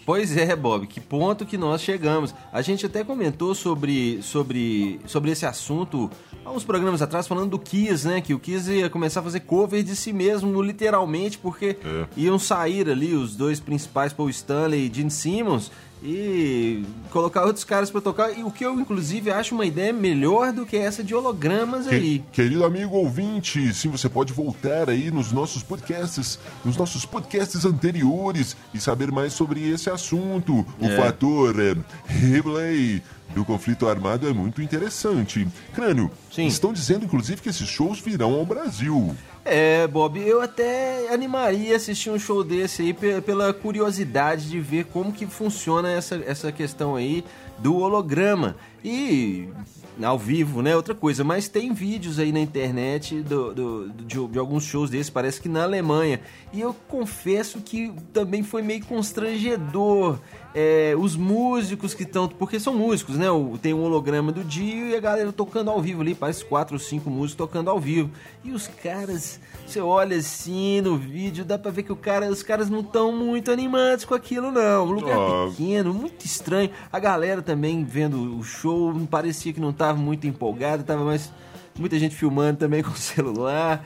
Pois 0.05 0.35
é, 0.35 0.55
Bob, 0.55 0.87
que 0.87 0.99
ponto 0.99 1.45
que 1.45 1.57
nós 1.57 1.81
chegamos. 1.81 2.33
A 2.51 2.61
gente 2.61 2.85
até 2.85 3.03
comentou 3.03 3.53
sobre, 3.53 4.21
sobre, 4.21 4.99
sobre 5.05 5.31
esse 5.31 5.45
assunto 5.45 6.09
há 6.43 6.51
uns 6.51 6.63
programas 6.63 7.01
atrás, 7.01 7.27
falando 7.27 7.51
do 7.51 7.59
Kiss, 7.59 8.07
né? 8.07 8.19
Que 8.19 8.33
o 8.33 8.39
Kiss 8.39 8.71
ia 8.71 8.89
começar 8.89 9.19
a 9.19 9.23
fazer 9.23 9.41
cover 9.41 9.83
de 9.83 9.95
si 9.95 10.11
mesmo, 10.11 10.61
literalmente, 10.61 11.37
porque 11.37 11.77
É. 11.85 12.05
iam 12.17 12.39
sair 12.39 12.89
ali 12.89 13.13
os 13.13 13.35
dois 13.35 13.59
principais, 13.59 14.11
Paul 14.11 14.29
Stanley 14.29 14.87
e 14.89 14.93
Gene 14.93 15.11
Simmons, 15.11 15.71
e 16.03 16.83
colocar 17.11 17.43
outros 17.45 17.63
caras 17.63 17.89
pra 17.91 18.01
tocar. 18.01 18.37
E 18.37 18.43
o 18.43 18.51
que 18.51 18.65
eu, 18.65 18.79
inclusive, 18.79 19.29
acho 19.31 19.53
uma 19.53 19.65
ideia 19.65 19.93
melhor 19.93 20.51
do 20.51 20.65
que 20.65 20.75
essa 20.77 21.03
de 21.03 21.13
hologramas 21.13 21.87
aí. 21.87 22.23
Que- 22.31 22.41
Querido 22.43 22.65
amigo 22.65 22.95
ouvinte, 22.95 23.73
sim, 23.73 23.89
você 23.89 24.09
pode 24.09 24.33
voltar 24.33 24.89
aí 24.89 25.11
nos 25.11 25.31
nossos 25.31 25.61
podcasts, 25.63 26.39
nos 26.65 26.75
nossos 26.75 27.05
podcasts 27.05 27.65
anteriores 27.65 28.55
e 28.73 28.79
saber 28.79 29.11
mais 29.11 29.33
sobre 29.33 29.69
esse 29.69 29.89
assunto. 29.89 30.65
O 30.79 30.85
É. 30.85 30.95
fator 30.97 31.55
é, 31.59 31.75
Ripley 32.07 33.01
do 33.33 33.45
conflito 33.45 33.87
armado 33.87 34.27
é 34.27 34.33
muito 34.33 34.61
interessante. 34.61 35.47
Crânio, 35.73 36.11
Sim. 36.31 36.47
estão 36.47 36.71
dizendo 36.73 37.05
inclusive 37.05 37.41
que 37.41 37.49
esses 37.49 37.67
shows 37.67 37.99
virão 37.99 38.33
ao 38.33 38.45
Brasil. 38.45 39.15
É, 39.43 39.87
Bob, 39.87 40.19
eu 40.19 40.39
até 40.41 41.11
animaria 41.13 41.75
assistir 41.75 42.09
um 42.11 42.19
show 42.19 42.43
desse 42.43 42.83
aí 42.83 42.93
pe- 42.93 43.21
pela 43.21 43.51
curiosidade 43.53 44.49
de 44.49 44.59
ver 44.59 44.85
como 44.85 45.11
que 45.11 45.25
funciona 45.25 45.89
essa, 45.91 46.15
essa 46.27 46.51
questão 46.51 46.95
aí 46.95 47.23
do 47.57 47.75
holograma. 47.77 48.55
E 48.83 49.47
ao 50.01 50.17
vivo, 50.17 50.61
né? 50.61 50.75
Outra 50.75 50.95
coisa, 50.95 51.23
mas 51.23 51.47
tem 51.47 51.73
vídeos 51.73 52.17
aí 52.19 52.31
na 52.31 52.39
internet 52.39 53.21
do, 53.21 53.53
do- 53.53 53.89
de, 53.89 54.27
de 54.27 54.39
alguns 54.39 54.63
shows 54.63 54.89
desses, 54.91 55.09
parece 55.09 55.39
que 55.41 55.49
na 55.49 55.63
Alemanha. 55.63 56.21
E 56.53 56.61
eu 56.61 56.75
confesso 56.87 57.59
que 57.61 57.91
também 58.13 58.41
foi 58.43 58.61
meio 58.61 58.83
constrangedor. 58.85 60.19
É, 60.53 60.93
os 60.97 61.15
músicos 61.15 61.93
que 61.93 62.03
estão. 62.03 62.27
Porque 62.27 62.59
são 62.59 62.73
músicos, 62.73 63.15
né? 63.15 63.27
Tem 63.61 63.73
um 63.73 63.83
holograma 63.83 64.31
do 64.33 64.43
Dio 64.43 64.89
e 64.89 64.95
a 64.95 64.99
galera 64.99 65.31
tocando 65.31 65.69
ao 65.71 65.81
vivo 65.81 66.01
ali. 66.01 66.13
Parece 66.13 66.43
quatro 66.43 66.75
ou 66.75 66.79
cinco 66.79 67.09
músicos 67.09 67.35
tocando 67.35 67.69
ao 67.69 67.79
vivo. 67.79 68.09
E 68.43 68.51
os 68.51 68.67
caras, 68.67 69.39
você 69.65 69.79
olha 69.79 70.17
assim 70.17 70.81
no 70.81 70.97
vídeo, 70.97 71.45
dá 71.45 71.57
pra 71.57 71.71
ver 71.71 71.83
que 71.83 71.91
o 71.93 71.95
cara, 71.95 72.29
os 72.29 72.43
caras 72.43 72.69
não 72.69 72.81
estão 72.81 73.13
muito 73.15 73.49
animados 73.49 74.03
com 74.03 74.13
aquilo, 74.13 74.51
não. 74.51 74.85
O 74.87 74.91
lugar 74.91 75.17
Ah. 75.17 75.47
pequeno, 75.49 75.93
muito 75.93 76.25
estranho. 76.25 76.69
A 76.91 76.99
galera 76.99 77.41
também 77.41 77.83
vendo 77.85 78.37
o 78.37 78.43
show, 78.43 78.93
parecia 79.09 79.53
que 79.53 79.59
não 79.61 79.71
tava 79.71 79.97
muito 79.97 80.27
empolgada, 80.27 80.83
tava 80.83 81.05
mais. 81.05 81.31
Muita 81.81 81.99
gente 81.99 82.15
filmando 82.15 82.59
também 82.59 82.81
com 82.83 82.91
o 82.91 82.95
celular. 82.95 83.83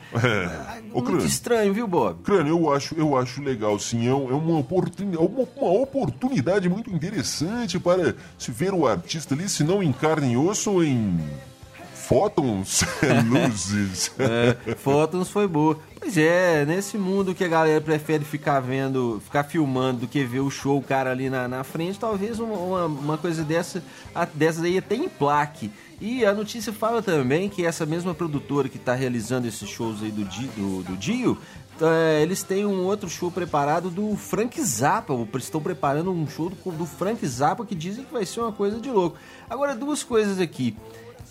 Ô, 0.92 0.98
muito 1.00 1.04
Crânio. 1.06 1.26
estranho, 1.26 1.74
viu, 1.74 1.88
Bob? 1.88 2.22
Crânio, 2.22 2.58
eu 2.58 2.72
acho, 2.72 2.94
eu 2.94 3.16
acho 3.16 3.42
legal, 3.42 3.78
sim. 3.78 4.06
É, 4.06 4.10
é 4.10 4.14
uma, 4.14 4.30
é 4.30 4.34
uma, 4.34 5.48
uma 5.56 5.70
oportunidade 5.82 6.68
muito 6.68 6.90
interessante 6.90 7.78
para 7.80 8.14
se 8.38 8.52
ver 8.52 8.72
o 8.72 8.86
artista 8.86 9.34
ali, 9.34 9.48
se 9.48 9.64
não 9.64 9.82
em 9.82 9.92
carne 9.92 10.34
e 10.34 10.36
osso, 10.36 10.84
em 10.84 11.18
fótons, 12.06 12.84
luzes. 13.26 14.12
É, 14.18 14.74
Fótons 14.76 15.28
foi 15.28 15.46
boa. 15.48 15.78
Pois 15.98 16.16
é, 16.16 16.64
nesse 16.64 16.96
mundo 16.96 17.34
que 17.34 17.42
a 17.44 17.48
galera 17.48 17.80
prefere 17.80 18.24
ficar 18.24 18.60
vendo, 18.60 19.20
ficar 19.24 19.44
filmando 19.44 20.00
do 20.00 20.08
que 20.08 20.24
ver 20.24 20.40
o 20.40 20.50
show, 20.50 20.78
o 20.78 20.82
cara 20.82 21.10
ali 21.10 21.28
na, 21.28 21.48
na 21.48 21.64
frente, 21.64 21.98
talvez 21.98 22.38
uma, 22.38 22.56
uma, 22.56 22.86
uma 22.86 23.18
coisa 23.18 23.42
dessa, 23.42 23.82
dessas 24.34 24.62
aí 24.62 24.78
até 24.78 24.94
em 24.94 25.08
plaque. 25.08 25.70
E 26.00 26.26
a 26.26 26.34
notícia 26.34 26.72
fala 26.72 27.00
também 27.00 27.48
que 27.48 27.64
essa 27.64 27.86
mesma 27.86 28.14
produtora 28.14 28.68
que 28.68 28.76
está 28.76 28.94
realizando 28.94 29.46
esses 29.46 29.68
shows 29.68 30.02
aí 30.02 30.10
do, 30.10 30.24
do, 30.24 30.82
do 30.82 30.96
Dio, 30.96 31.38
é, 31.80 32.22
eles 32.22 32.42
têm 32.42 32.66
um 32.66 32.84
outro 32.84 33.08
show 33.08 33.30
preparado 33.30 33.88
do 33.88 34.14
Frank 34.14 34.60
Zappa. 34.62 35.14
Estão 35.38 35.60
preparando 35.60 36.10
um 36.10 36.28
show 36.28 36.50
do, 36.50 36.72
do 36.72 36.86
Frank 36.86 37.26
Zappa 37.26 37.64
que 37.64 37.74
dizem 37.74 38.04
que 38.04 38.12
vai 38.12 38.26
ser 38.26 38.40
uma 38.40 38.52
coisa 38.52 38.78
de 38.78 38.90
louco. 38.90 39.16
Agora, 39.48 39.74
duas 39.74 40.02
coisas 40.02 40.38
aqui. 40.38 40.76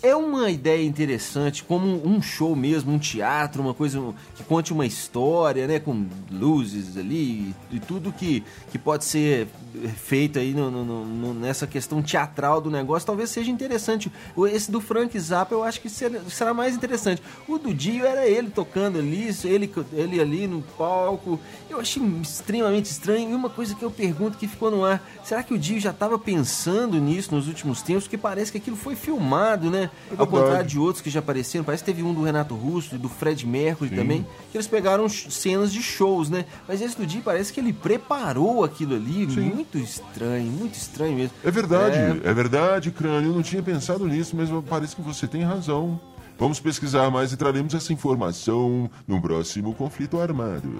É 0.02 0.14
uma 0.14 0.50
ideia 0.50 0.84
interessante, 0.84 1.64
como 1.64 2.06
um 2.06 2.20
show 2.20 2.54
mesmo, 2.54 2.92
um 2.92 2.98
teatro, 2.98 3.62
uma 3.62 3.72
coisa 3.72 4.14
que 4.34 4.44
conte 4.44 4.72
uma 4.72 4.84
história, 4.84 5.66
né? 5.66 5.80
Com 5.80 6.06
luzes 6.30 6.98
ali 6.98 7.54
e 7.70 7.80
tudo 7.80 8.12
que, 8.12 8.44
que 8.70 8.78
pode 8.78 9.04
ser 9.06 9.48
feito 9.96 10.38
aí 10.38 10.52
no- 10.54 10.70
no- 10.70 11.04
no- 11.04 11.34
nessa 11.34 11.66
questão 11.66 12.02
teatral 12.02 12.60
do 12.60 12.70
negócio, 12.70 13.06
talvez 13.06 13.30
seja 13.30 13.50
interessante. 13.50 14.10
Esse 14.52 14.70
do 14.70 14.80
Frank 14.80 15.18
Zappa 15.18 15.54
eu 15.54 15.62
acho 15.62 15.80
que 15.80 15.88
será, 15.88 16.20
será 16.28 16.54
mais 16.54 16.74
interessante. 16.74 17.22
O 17.48 17.58
do 17.58 17.72
Dio 17.74 18.04
era 18.06 18.26
ele 18.26 18.50
tocando 18.50 18.98
ali, 18.98 19.30
ele, 19.44 19.72
ele 19.92 20.20
ali 20.20 20.46
no 20.46 20.62
palco. 20.62 21.38
Eu 21.68 21.80
achei 21.80 22.02
extremamente 22.22 22.86
estranho. 22.86 23.30
E 23.30 23.34
uma 23.34 23.50
coisa 23.50 23.74
que 23.74 23.82
eu 23.84 23.90
pergunto 23.90 24.38
que 24.38 24.46
ficou 24.48 24.70
no 24.70 24.84
ar: 24.84 25.02
será 25.24 25.42
que 25.42 25.52
o 25.54 25.58
Dio 25.58 25.78
já 25.80 25.90
estava 25.90 26.18
pensando 26.18 26.98
nisso 26.98 27.34
nos 27.34 27.48
últimos 27.48 27.82
tempos? 27.82 28.04
Porque 28.04 28.16
parece 28.18 28.52
que 28.52 28.58
aquilo 28.58 28.76
foi 28.76 28.94
filmado, 28.96 29.70
né? 29.70 29.90
Ao 30.10 30.16
verdade. 30.18 30.30
contrário 30.30 30.66
de 30.68 30.78
outros 30.78 31.02
que 31.02 31.10
já 31.10 31.20
apareceram, 31.20 31.64
parece 31.64 31.82
que 31.82 31.90
teve 31.92 32.02
um 32.02 32.14
do 32.14 32.22
Renato 32.22 32.54
Russo 32.54 32.94
e 32.94 32.98
do 32.98 33.08
Fred 33.08 33.46
Mercury 33.46 33.90
também, 33.90 34.26
que 34.50 34.56
eles 34.56 34.66
pegaram 34.66 35.08
cenas 35.08 35.72
de 35.72 35.82
shows, 35.82 36.30
né? 36.30 36.44
Mas 36.66 36.80
esse 36.80 36.96
do 36.96 37.06
Dio 37.06 37.22
parece 37.22 37.52
que 37.52 37.60
ele 37.60 37.72
preparou 37.72 38.64
aquilo 38.64 38.94
ali, 38.94 39.26
muito 39.26 39.65
estranho, 39.74 40.50
muito 40.50 40.74
estranho 40.74 41.16
mesmo. 41.16 41.36
É 41.44 41.50
verdade, 41.50 41.96
é. 42.24 42.34
verdade, 42.34 42.90
Crânio. 42.90 43.30
Eu 43.30 43.34
não 43.34 43.42
tinha 43.42 43.62
pensado 43.62 44.06
nisso, 44.06 44.36
mas 44.36 44.48
parece 44.68 44.94
que 44.94 45.02
você 45.02 45.26
tem 45.26 45.42
razão. 45.42 46.00
Vamos 46.38 46.60
pesquisar 46.60 47.10
mais 47.10 47.32
e 47.32 47.36
traremos 47.36 47.74
essa 47.74 47.92
informação 47.92 48.90
no 49.08 49.20
próximo 49.20 49.74
conflito 49.74 50.20
armado. 50.20 50.70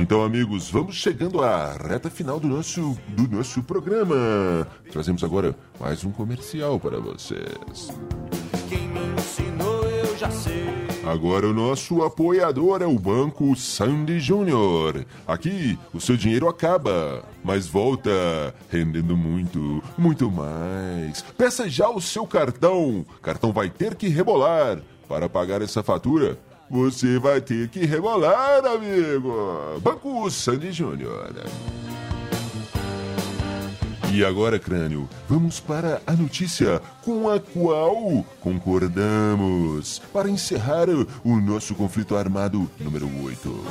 Então, 0.00 0.22
amigos, 0.22 0.70
vamos 0.70 0.94
chegando 0.94 1.42
à 1.42 1.72
reta 1.72 2.08
final 2.08 2.38
do 2.38 2.46
nosso, 2.46 2.96
do 3.08 3.28
nosso 3.28 3.62
programa. 3.64 4.66
Trazemos 4.90 5.24
agora 5.24 5.54
mais 5.78 6.04
um 6.04 6.12
comercial 6.12 6.78
para 6.78 7.00
vocês. 7.00 7.88
Quem 8.68 8.88
me 8.88 9.00
ensinou 9.18 9.84
eu 9.84 10.16
já 10.16 10.30
sei. 10.30 10.87
Agora 11.04 11.48
o 11.48 11.54
nosso 11.54 12.02
apoiador 12.02 12.82
é 12.82 12.86
o 12.86 12.98
Banco 12.98 13.54
Sandy 13.56 14.20
Júnior. 14.20 15.06
Aqui 15.26 15.78
o 15.94 16.00
seu 16.00 16.16
dinheiro 16.16 16.48
acaba, 16.48 17.24
mas 17.42 17.66
volta 17.66 18.10
rendendo 18.68 19.16
muito, 19.16 19.82
muito 19.96 20.30
mais. 20.30 21.22
Peça 21.36 21.68
já 21.68 21.88
o 21.88 22.00
seu 22.00 22.26
cartão. 22.26 23.06
Cartão 23.22 23.52
vai 23.52 23.70
ter 23.70 23.94
que 23.94 24.08
rebolar 24.08 24.80
para 25.08 25.28
pagar 25.28 25.62
essa 25.62 25.82
fatura. 25.82 26.38
Você 26.70 27.18
vai 27.18 27.40
ter 27.40 27.68
que 27.68 27.86
rebolar, 27.86 28.64
amigo. 28.66 29.80
Banco 29.80 30.30
Sandy 30.30 30.72
Júnior. 30.72 31.32
E 34.12 34.24
agora, 34.24 34.58
crânio, 34.58 35.08
vamos 35.28 35.60
para 35.60 36.00
a 36.06 36.12
notícia 36.12 36.80
com 37.04 37.28
a 37.28 37.38
qual 37.38 38.24
concordamos 38.40 40.00
para 40.12 40.30
encerrar 40.30 40.88
o- 40.88 41.40
nosso 41.40 41.74
conflito 41.74 42.16
armado 42.16 42.68
número 42.80 43.08
8. 43.22 43.64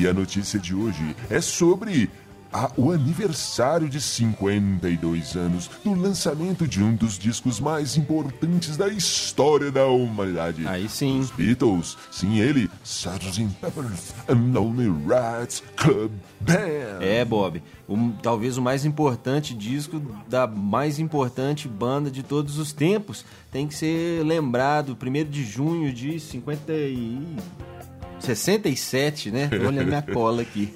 E 0.00 0.08
a 0.08 0.12
notícia 0.12 0.58
de 0.58 0.74
hoje 0.74 1.14
é 1.30 1.40
sobre 1.40 2.10
a- 2.54 2.70
o 2.76 2.92
aniversário 2.92 3.88
de 3.88 4.00
52 4.00 5.34
anos 5.36 5.68
do 5.84 5.92
lançamento 5.92 6.66
de 6.68 6.82
um 6.82 6.94
dos 6.94 7.18
discos 7.18 7.58
mais 7.60 7.96
importantes 7.96 8.76
da 8.76 8.88
história 8.88 9.70
da 9.72 9.86
humanidade. 9.86 10.66
Aí 10.66 10.88
sim. 10.88 11.18
Os 11.18 11.30
Beatles, 11.30 11.96
sim, 12.10 12.38
ele, 12.38 12.70
Sgt. 12.84 13.48
Pepper's 13.60 14.14
and 14.28 14.52
Lonely 14.52 14.92
Rats 15.06 15.62
Club 15.76 16.12
Band. 16.40 16.54
É, 17.00 17.24
Bob. 17.24 17.62
O- 17.88 18.12
talvez 18.22 18.56
o 18.56 18.62
mais 18.62 18.84
importante 18.84 19.52
disco 19.54 20.00
da 20.28 20.46
mais 20.46 20.98
importante 20.98 21.66
banda 21.68 22.10
de 22.10 22.22
todos 22.22 22.56
os 22.58 22.72
tempos. 22.72 23.24
Tem 23.50 23.66
que 23.66 23.74
ser 23.74 24.24
lembrado, 24.24 24.96
1 24.96 25.24
de 25.28 25.44
junho 25.44 25.92
de 25.92 26.18
50 26.20 26.72
e... 26.72 27.36
67, 28.20 29.30
né? 29.30 29.50
Olha 29.66 29.82
a 29.82 29.84
minha 29.84 30.02
cola 30.02 30.42
aqui. 30.42 30.74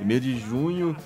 1 0.00 0.06
de 0.20 0.38
junho 0.38 0.96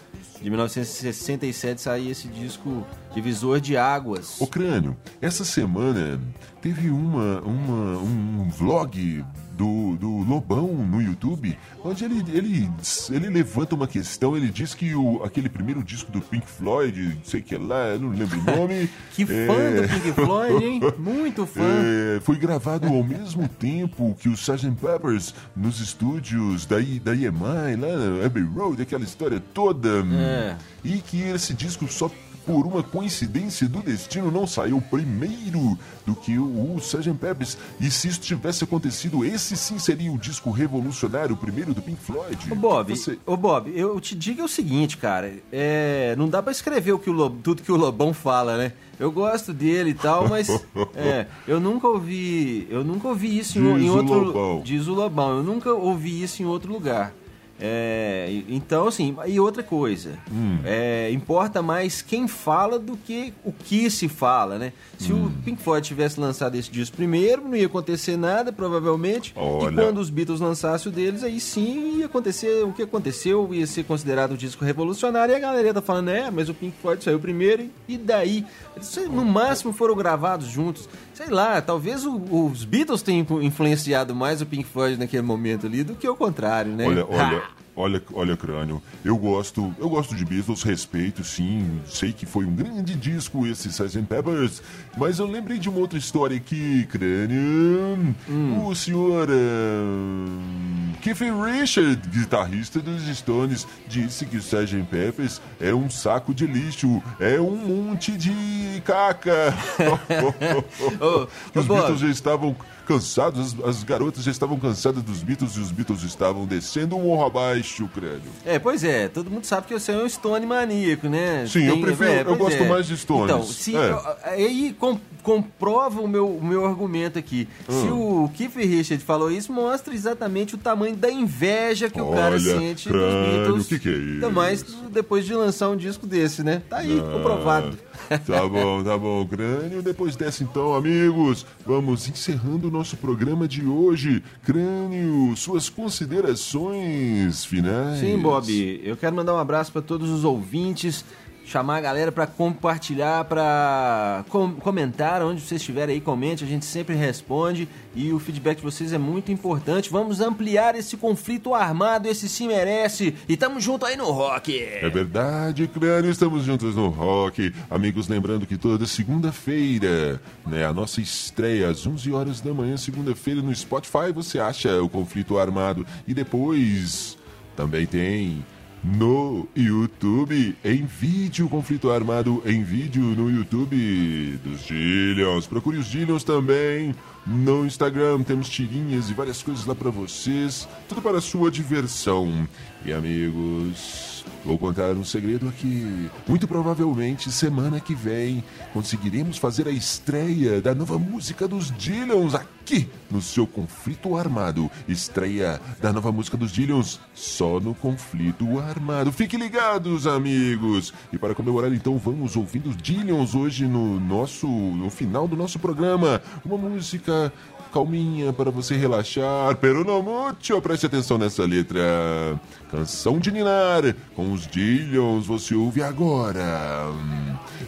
de 0.42 0.50
1967 0.50 1.80
saiu 1.80 2.10
esse 2.10 2.28
disco 2.28 2.86
Divisor 3.14 3.60
de 3.60 3.76
Águas. 3.78 4.40
Ô 4.40 4.46
Crânio, 4.46 4.94
essa 5.20 5.44
semana 5.44 6.20
teve 6.60 6.90
uma, 6.90 7.40
uma, 7.40 7.98
um 7.98 8.48
vlog 8.50 9.24
do, 9.56 9.96
do 9.96 10.08
Lobão 10.28 10.66
no 10.68 11.00
YouTube, 11.00 11.56
onde 11.84 12.04
ele, 12.04 12.24
ele, 12.36 12.70
ele 13.10 13.28
levanta 13.28 13.74
uma 13.74 13.86
questão, 13.86 14.36
ele 14.36 14.48
diz 14.50 14.74
que 14.74 14.94
o, 14.94 15.22
aquele 15.22 15.48
primeiro 15.48 15.82
disco 15.82 16.10
do 16.10 16.20
Pink 16.20 16.46
Floyd, 16.46 17.18
sei 17.24 17.40
que 17.40 17.56
lá, 17.56 17.88
eu 17.88 18.00
não 18.00 18.10
lembro 18.10 18.38
o 18.40 18.44
nome. 18.56 18.88
Que 19.12 19.24
fã 19.24 19.32
é, 19.34 19.80
do 19.82 19.88
Pink 19.88 20.12
Floyd, 20.12 20.64
hein? 20.64 20.80
Muito 20.98 21.46
fã. 21.46 21.60
é, 21.62 22.20
foi 22.20 22.36
gravado 22.36 22.86
ao 22.88 23.02
mesmo 23.04 23.48
tempo 23.48 24.16
que 24.20 24.28
o 24.28 24.32
Sgt. 24.34 24.70
Peppers 24.80 25.34
nos 25.56 25.80
estúdios 25.80 26.66
da, 26.66 26.80
I- 26.80 26.98
da 27.00 27.14
EMI, 27.14 27.76
lá 27.78 27.96
na 28.18 28.26
Abbey 28.26 28.42
Road, 28.42 28.82
aquela 28.82 29.04
história 29.04 29.40
toda. 29.52 30.04
É. 30.14 30.56
E 30.84 30.98
que 30.98 31.22
esse 31.22 31.54
disco 31.54 31.86
só 31.88 32.10
por 32.46 32.66
uma 32.66 32.82
coincidência 32.82 33.68
do 33.68 33.80
destino 33.80 34.30
não 34.30 34.46
saiu 34.46 34.80
primeiro 34.80 35.78
do 36.06 36.14
que 36.14 36.38
o, 36.38 36.74
o 36.74 36.78
Sgt. 36.78 37.12
Peppers. 37.14 37.56
E 37.80 37.90
se 37.90 38.08
isso 38.08 38.20
tivesse 38.20 38.64
acontecido, 38.64 39.24
esse 39.24 39.56
sim 39.56 39.78
seria 39.78 40.12
o 40.12 40.18
disco 40.18 40.50
revolucionário, 40.50 41.34
o 41.34 41.38
primeiro 41.38 41.72
do 41.72 41.80
Pink 41.82 42.00
Floyd. 42.00 42.38
Ô 42.50 42.54
Bob, 42.54 42.96
Você- 42.96 43.18
ô 43.26 43.36
Bob, 43.36 43.72
eu 43.74 43.98
te 44.00 44.14
digo 44.14 44.40
é 44.40 44.44
o 44.44 44.48
seguinte, 44.48 44.96
cara, 44.96 45.32
é, 45.52 46.14
não 46.18 46.28
dá 46.28 46.42
pra 46.42 46.52
escrever 46.52 46.92
o 46.92 46.98
que 46.98 47.10
o 47.10 47.12
Lob- 47.12 47.40
tudo 47.42 47.62
que 47.62 47.72
o 47.72 47.76
Lobão 47.76 48.12
fala, 48.12 48.56
né? 48.58 48.72
Eu 48.98 49.10
gosto 49.10 49.52
dele 49.52 49.90
e 49.90 49.94
tal, 49.94 50.28
mas 50.28 50.48
é, 50.94 51.26
eu 51.48 51.58
nunca 51.58 51.88
ouvi, 51.88 52.66
eu 52.70 52.84
nunca 52.84 53.08
ouvi 53.08 53.38
isso 53.38 53.58
em, 53.58 53.86
em 53.86 53.90
outro 53.90 54.14
Lobão. 54.20 54.62
diz 54.64 54.86
o 54.86 54.94
Lobão, 54.94 55.38
eu 55.38 55.42
nunca 55.42 55.72
ouvi 55.72 56.22
isso 56.22 56.42
em 56.42 56.46
outro 56.46 56.72
lugar. 56.72 57.12
É, 57.60 58.42
então, 58.48 58.88
assim, 58.88 59.16
e 59.26 59.38
outra 59.38 59.62
coisa, 59.62 60.18
hum. 60.30 60.58
é, 60.64 61.10
importa 61.12 61.62
mais 61.62 62.02
quem 62.02 62.26
fala 62.26 62.78
do 62.78 62.96
que 62.96 63.32
o 63.44 63.52
que 63.52 63.88
se 63.88 64.08
fala, 64.08 64.58
né? 64.58 64.72
Se 64.98 65.12
hum. 65.12 65.26
o 65.26 65.30
Pink 65.44 65.62
Floyd 65.62 65.86
tivesse 65.86 66.18
lançado 66.18 66.56
esse 66.56 66.70
disco 66.70 66.96
primeiro, 66.96 67.42
não 67.42 67.54
ia 67.54 67.66
acontecer 67.66 68.16
nada, 68.16 68.52
provavelmente. 68.52 69.32
Olha. 69.36 69.72
E 69.72 69.74
quando 69.76 69.98
os 69.98 70.10
Beatles 70.10 70.40
lançassem 70.40 70.90
o 70.90 70.94
deles, 70.94 71.22
aí 71.22 71.38
sim 71.38 71.98
ia 71.98 72.06
acontecer 72.06 72.64
o 72.64 72.72
que 72.72 72.82
aconteceu, 72.82 73.54
ia 73.54 73.66
ser 73.66 73.84
considerado 73.84 74.32
um 74.32 74.36
disco 74.36 74.64
revolucionário. 74.64 75.32
E 75.32 75.36
a 75.36 75.40
galera 75.40 75.74
tá 75.74 75.82
falando, 75.82 76.10
é, 76.10 76.30
mas 76.30 76.48
o 76.48 76.54
Pink 76.54 76.76
Floyd 76.82 77.04
saiu 77.04 77.20
primeiro, 77.20 77.70
e 77.86 77.96
daí? 77.96 78.44
Eles, 78.74 78.96
no 79.08 79.24
máximo 79.24 79.72
foram 79.72 79.94
gravados 79.94 80.48
juntos. 80.48 80.88
Sei 81.12 81.28
lá, 81.28 81.60
talvez 81.62 82.04
o, 82.04 82.16
os 82.16 82.64
Beatles 82.64 83.00
tenham 83.00 83.40
influenciado 83.40 84.14
mais 84.14 84.40
o 84.40 84.46
Pink 84.46 84.64
Floyd 84.64 84.98
naquele 84.98 85.22
momento 85.22 85.66
ali 85.66 85.84
do 85.84 85.94
que 85.94 86.08
o 86.08 86.16
contrário, 86.16 86.72
né? 86.72 86.86
Olha, 86.86 87.06
olha. 87.06 87.43
Olha, 87.76 88.00
olha, 88.12 88.36
crânio. 88.36 88.80
Eu 89.04 89.16
gosto, 89.16 89.74
eu 89.80 89.88
gosto 89.88 90.14
de 90.14 90.24
Beatles, 90.24 90.62
respeito, 90.62 91.24
sim. 91.24 91.80
Sei 91.86 92.12
que 92.12 92.24
foi 92.24 92.44
um 92.44 92.54
grande 92.54 92.94
disco 92.94 93.46
esse 93.46 93.68
Sgt. 93.68 94.02
Peppers, 94.02 94.62
mas 94.96 95.18
eu 95.18 95.26
lembrei 95.26 95.58
de 95.58 95.68
uma 95.68 95.78
outra 95.78 95.98
história 95.98 96.36
aqui, 96.36 96.86
crânio. 96.86 98.14
Hum. 98.28 98.66
O 98.66 98.74
senhor 98.76 99.28
uh, 99.28 101.00
Keith 101.02 101.18
Richard, 101.20 102.00
guitarrista 102.08 102.78
dos 102.78 103.02
Stones, 103.16 103.66
disse 103.88 104.24
que 104.24 104.36
o 104.36 104.40
Sgt. 104.40 104.86
Peppers 104.88 105.42
é 105.60 105.74
um 105.74 105.90
saco 105.90 106.32
de 106.32 106.46
lixo, 106.46 107.02
é 107.18 107.40
um 107.40 107.56
monte 107.56 108.12
de 108.12 108.80
caca. 108.84 109.52
oh, 111.00 111.58
Os 111.58 111.66
Beatles 111.66 112.00
já 112.00 112.08
estavam 112.08 112.56
cansados, 112.86 113.54
as, 113.54 113.68
as, 113.68 113.82
garotas 113.82 114.24
já 114.24 114.30
estavam 114.30 114.58
cansadas 114.58 115.02
dos 115.02 115.22
Beatles 115.22 115.56
e 115.56 115.60
os 115.60 115.70
Beatles 115.70 116.02
estavam 116.02 116.46
descendo 116.46 116.96
um 116.96 117.02
morro 117.02 117.24
abaixo, 117.26 117.63
crânio. 117.92 118.30
É, 118.44 118.58
pois 118.58 118.84
é, 118.84 119.08
todo 119.08 119.30
mundo 119.30 119.44
sabe 119.44 119.66
que 119.66 119.74
você 119.74 119.92
é 119.92 119.96
um 119.96 120.08
Stone 120.08 120.46
maníaco, 120.46 121.08
né? 121.08 121.46
Sim, 121.46 121.60
Tem, 121.60 121.68
eu 121.68 121.80
prefiro, 121.80 122.10
é, 122.10 122.20
eu 122.22 122.36
gosto 122.36 122.62
é. 122.62 122.68
mais 122.68 122.86
de 122.86 122.96
Stones. 122.96 123.24
Então, 123.24 123.42
se, 123.44 123.74
é. 123.76 123.96
aí 124.24 124.76
com, 124.78 124.98
comprova 125.22 126.00
o 126.00 126.06
meu, 126.06 126.28
o 126.28 126.44
meu 126.44 126.66
argumento 126.66 127.18
aqui. 127.18 127.48
Hum. 127.68 127.80
Se 127.80 127.88
o 127.88 128.30
Keith 128.34 128.54
Richard 128.54 129.02
falou 129.02 129.30
isso, 129.30 129.52
mostra 129.52 129.94
exatamente 129.94 130.54
o 130.54 130.58
tamanho 130.58 130.94
da 130.94 131.10
inveja 131.10 131.88
que 131.88 132.00
Olha, 132.00 132.10
o 132.10 132.14
cara 132.14 132.38
sente 132.38 132.88
crânio, 132.88 133.48
dos 133.48 133.66
Beatles. 133.66 133.66
Que 133.66 133.78
que 133.78 133.88
é 133.88 133.92
isso? 133.92 134.12
Ainda 134.14 134.30
mais 134.30 134.62
depois 134.90 135.24
de 135.24 135.34
lançar 135.34 135.70
um 135.70 135.76
disco 135.76 136.06
desse, 136.06 136.42
né? 136.42 136.62
Tá 136.68 136.78
aí, 136.78 137.00
ah. 137.00 137.12
comprovado. 137.12 137.78
Tá 138.26 138.46
bom, 138.48 138.82
tá 138.82 138.96
bom, 138.96 139.26
Crânio. 139.26 139.82
Depois 139.82 140.16
dessa, 140.16 140.42
então, 140.42 140.74
amigos, 140.74 141.46
vamos 141.66 142.08
encerrando 142.08 142.68
o 142.68 142.70
nosso 142.70 142.96
programa 142.96 143.46
de 143.46 143.64
hoje. 143.64 144.22
Crânio, 144.42 145.34
suas 145.36 145.68
considerações 145.68 147.44
finais. 147.44 148.00
Sim, 148.00 148.18
Bob. 148.18 148.80
Eu 148.82 148.96
quero 148.96 149.14
mandar 149.14 149.34
um 149.34 149.38
abraço 149.38 149.72
para 149.72 149.82
todos 149.82 150.10
os 150.10 150.24
ouvintes 150.24 151.04
chamar 151.44 151.76
a 151.76 151.80
galera 151.80 152.12
para 152.12 152.26
compartilhar, 152.26 153.24
para 153.24 154.24
com 154.28 154.52
comentar 154.54 155.22
onde 155.22 155.40
vocês 155.40 155.60
estiverem 155.60 155.96
aí, 155.96 156.00
comente, 156.00 156.42
a 156.42 156.46
gente 156.46 156.64
sempre 156.64 156.94
responde 156.94 157.68
e 157.94 158.12
o 158.12 158.18
feedback 158.18 158.58
de 158.58 158.62
vocês 158.64 158.92
é 158.92 158.98
muito 158.98 159.30
importante. 159.30 159.90
Vamos 159.90 160.20
ampliar 160.20 160.74
esse 160.74 160.96
conflito 160.96 161.54
armado, 161.54 162.08
esse 162.08 162.28
se 162.28 162.46
merece 162.46 163.14
e 163.28 163.36
tamo 163.36 163.60
junto 163.60 163.84
aí 163.84 163.96
no 163.96 164.10
rock. 164.10 164.58
É 164.58 164.88
verdade, 164.88 165.66
Crânio, 165.68 166.10
estamos 166.10 166.44
juntos 166.44 166.74
no 166.74 166.88
rock. 166.88 167.52
Amigos, 167.70 168.08
lembrando 168.08 168.46
que 168.46 168.56
toda 168.56 168.86
segunda-feira, 168.86 170.20
né, 170.46 170.64
a 170.64 170.72
nossa 170.72 171.00
estreia 171.00 171.68
às 171.68 171.86
11 171.86 172.12
horas 172.12 172.40
da 172.40 172.52
manhã, 172.52 172.76
segunda-feira 172.76 173.42
no 173.42 173.54
Spotify, 173.54 174.12
você 174.12 174.38
acha 174.38 174.82
o 174.82 174.88
conflito 174.88 175.38
armado 175.38 175.86
e 176.06 176.14
depois 176.14 177.16
também 177.56 177.86
tem 177.86 178.44
no 178.84 179.48
YouTube, 179.56 180.54
em 180.62 180.84
vídeo, 180.84 181.48
conflito 181.48 181.90
armado 181.90 182.42
em 182.44 182.62
vídeo 182.62 183.02
no 183.02 183.30
YouTube 183.30 184.38
dos 184.44 184.62
Dillions. 184.64 185.46
Procure 185.46 185.78
os 185.78 185.86
Dillions 185.86 186.22
também 186.22 186.94
no 187.26 187.64
Instagram, 187.64 188.22
temos 188.22 188.48
tirinhas 188.48 189.08
e 189.08 189.14
várias 189.14 189.42
coisas 189.42 189.64
lá 189.64 189.74
para 189.74 189.90
vocês, 189.90 190.68
tudo 190.86 191.00
para 191.00 191.16
a 191.18 191.22
sua 191.22 191.50
diversão. 191.50 192.46
E 192.84 192.92
amigos, 192.92 194.14
Vou 194.44 194.58
contar 194.58 194.92
um 194.92 195.04
segredo 195.04 195.48
aqui. 195.48 196.10
Muito 196.28 196.46
provavelmente, 196.46 197.32
semana 197.32 197.80
que 197.80 197.94
vem, 197.94 198.44
conseguiremos 198.74 199.38
fazer 199.38 199.66
a 199.66 199.70
estreia 199.70 200.60
da 200.60 200.74
nova 200.74 200.98
música 200.98 201.48
dos 201.48 201.70
Dillions 201.70 202.34
aqui 202.34 202.90
no 203.10 203.22
seu 203.22 203.46
Conflito 203.46 204.14
Armado. 204.14 204.70
Estreia 204.86 205.58
da 205.80 205.94
nova 205.94 206.12
música 206.12 206.36
dos 206.36 206.52
Dillions 206.52 207.00
só 207.14 207.58
no 207.58 207.74
Conflito 207.74 208.58
Armado. 208.58 209.10
Fiquem 209.10 209.40
ligados, 209.40 210.06
amigos! 210.06 210.92
E 211.10 211.16
para 211.16 211.34
comemorar, 211.34 211.72
então, 211.72 211.96
vamos 211.96 212.36
ouvindo 212.36 212.68
os 212.68 212.76
Dillions 212.76 213.34
hoje 213.34 213.66
no 213.66 213.98
nosso, 213.98 214.46
no 214.46 214.90
final 214.90 215.26
do 215.26 215.36
nosso 215.36 215.58
programa. 215.58 216.20
Uma 216.44 216.58
música 216.58 217.32
calminha 217.74 218.32
para 218.32 218.52
você 218.52 218.76
relaxar, 218.76 219.56
pero 219.56 219.82
no 219.82 220.00
mucho. 220.00 220.62
Preste 220.62 220.86
atenção 220.86 221.18
nessa 221.18 221.44
letra. 221.44 222.40
Canção 222.70 223.18
de 223.18 223.32
Ninar, 223.32 223.82
com 224.14 224.32
os 224.32 224.46
Dillions, 224.46 225.26
você 225.26 225.56
ouve 225.56 225.82
agora. 225.82 226.86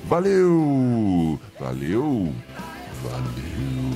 Valeu! 0.09 1.41
Valeu! 1.59 2.33
Valeu! 3.03 3.96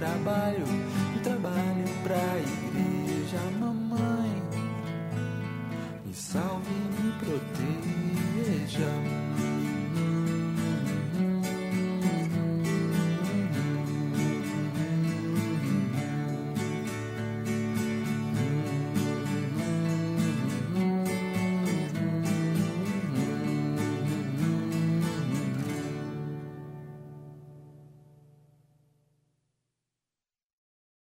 Salve 0.00 0.89